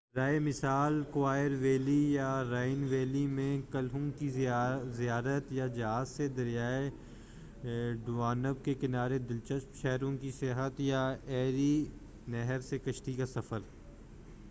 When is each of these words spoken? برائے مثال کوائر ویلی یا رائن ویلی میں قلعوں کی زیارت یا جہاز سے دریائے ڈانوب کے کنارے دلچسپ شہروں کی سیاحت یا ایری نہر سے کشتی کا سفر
برائے 0.15 0.39
مثال 0.39 1.01
کوائر 1.11 1.51
ویلی 1.59 2.13
یا 2.13 2.43
رائن 2.49 2.83
ویلی 2.89 3.25
میں 3.27 3.61
قلعوں 3.71 4.09
کی 4.19 4.29
زیارت 4.29 5.51
یا 5.51 5.67
جہاز 5.67 6.09
سے 6.09 6.27
دریائے 6.27 6.89
ڈانوب 8.05 8.63
کے 8.65 8.73
کنارے 8.81 9.19
دلچسپ 9.19 9.75
شہروں 9.81 10.15
کی 10.21 10.31
سیاحت 10.31 10.79
یا 10.79 11.07
ایری 11.27 11.85
نہر 12.27 12.59
سے 12.61 12.79
کشتی 12.79 13.13
کا 13.13 13.25
سفر 13.25 13.59